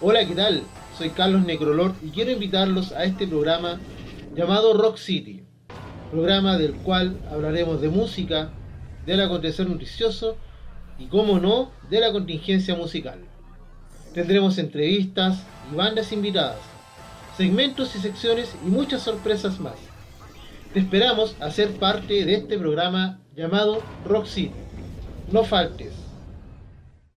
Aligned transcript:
Hola, 0.00 0.26
¿qué 0.26 0.34
tal? 0.34 0.64
Soy 0.98 1.10
Carlos 1.10 1.44
Necrolord 1.44 1.94
y 2.02 2.10
quiero 2.10 2.32
invitarlos 2.32 2.90
a 2.90 3.04
este 3.04 3.28
programa 3.28 3.78
llamado 4.34 4.74
Rock 4.74 4.96
City, 4.96 5.44
programa 6.10 6.58
del 6.58 6.74
cual 6.74 7.16
hablaremos 7.30 7.80
de 7.80 7.88
música, 7.88 8.50
del 9.06 9.20
acontecer 9.20 9.68
noticioso 9.68 10.36
y, 10.98 11.06
como 11.06 11.38
no, 11.38 11.70
de 11.90 12.00
la 12.00 12.10
contingencia 12.10 12.74
musical. 12.74 13.20
Tendremos 14.12 14.58
entrevistas 14.58 15.44
y 15.72 15.76
bandas 15.76 16.10
invitadas, 16.10 16.58
segmentos 17.36 17.94
y 17.94 18.00
secciones 18.00 18.52
y 18.66 18.70
muchas 18.70 19.02
sorpresas 19.02 19.60
más. 19.60 19.76
Te 20.72 20.80
esperamos 20.80 21.36
a 21.38 21.52
ser 21.52 21.70
parte 21.70 22.24
de 22.24 22.34
este 22.34 22.58
programa 22.58 23.20
llamado 23.36 23.80
Rock 24.04 24.26
City. 24.26 24.54
No 25.30 25.44
faltes. 25.44 25.93